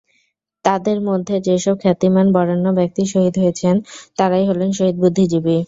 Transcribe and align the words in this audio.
তাঁদের 0.65 0.97
মধ্যে 1.01 1.35
যেসব 1.47 1.75
খ্যাতিমান-বরেণ্য 1.81 2.67
ব্যক্তি 2.79 3.03
শহীদ 3.05 3.35
হয়েছেন, 3.37 3.75
তাঁরাই 4.17 4.45
হলেন 4.49 4.69
শহীদ 4.71 4.95
বুদ্ধিজীবী। 5.01 5.57